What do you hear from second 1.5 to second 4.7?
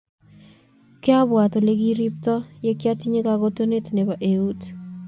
ole kiriipto ye kingotinye kagotonet nebo eut.